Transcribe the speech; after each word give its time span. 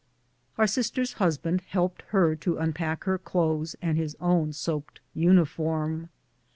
Our 0.57 0.65
sister's 0.65 1.13
husband 1.21 1.61
helped 1.69 2.01
her 2.07 2.35
to 2.37 2.57
unpack 2.57 3.03
her 3.03 3.19
clothes 3.19 3.75
and 3.83 3.99
his 3.99 4.17
own 4.19 4.51
soaked 4.51 4.99
uniform. 5.13 6.09